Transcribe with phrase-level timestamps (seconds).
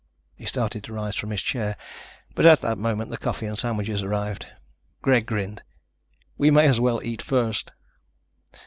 [0.33, 1.77] He started to rise from his chair,
[2.33, 4.47] but at that moment the coffee and sandwiches arrived.
[5.03, 5.61] Greg grinned.
[6.39, 7.71] "We may as well eat first."